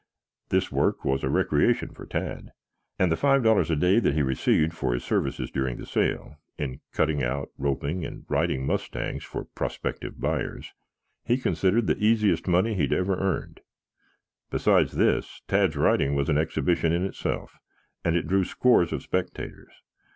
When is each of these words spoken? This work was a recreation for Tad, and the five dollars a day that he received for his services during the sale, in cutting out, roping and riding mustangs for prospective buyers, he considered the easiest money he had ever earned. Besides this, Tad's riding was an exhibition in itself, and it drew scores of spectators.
This 0.49 0.71
work 0.71 1.05
was 1.05 1.23
a 1.23 1.29
recreation 1.29 1.93
for 1.93 2.07
Tad, 2.07 2.49
and 2.97 3.11
the 3.11 3.15
five 3.15 3.43
dollars 3.43 3.69
a 3.69 3.75
day 3.75 3.99
that 3.99 4.15
he 4.15 4.23
received 4.23 4.73
for 4.73 4.95
his 4.95 5.03
services 5.03 5.51
during 5.51 5.77
the 5.77 5.85
sale, 5.85 6.37
in 6.57 6.79
cutting 6.91 7.21
out, 7.23 7.49
roping 7.59 8.03
and 8.03 8.25
riding 8.27 8.65
mustangs 8.65 9.23
for 9.23 9.45
prospective 9.53 10.19
buyers, 10.19 10.73
he 11.23 11.37
considered 11.37 11.85
the 11.85 12.03
easiest 12.03 12.47
money 12.47 12.73
he 12.73 12.81
had 12.81 12.93
ever 12.93 13.15
earned. 13.15 13.59
Besides 14.49 14.93
this, 14.93 15.43
Tad's 15.47 15.77
riding 15.77 16.15
was 16.15 16.29
an 16.29 16.37
exhibition 16.39 16.91
in 16.91 17.05
itself, 17.05 17.59
and 18.03 18.15
it 18.15 18.25
drew 18.25 18.43
scores 18.43 18.91
of 18.91 19.03
spectators. 19.03 19.83